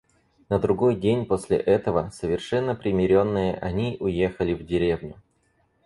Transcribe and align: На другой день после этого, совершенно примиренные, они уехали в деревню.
На 0.49 0.57
другой 0.57 0.95
день 0.95 1.27
после 1.27 1.57
этого, 1.57 2.09
совершенно 2.11 2.73
примиренные, 2.73 3.53
они 3.59 3.97
уехали 3.99 4.55
в 4.55 4.65
деревню. 4.65 5.21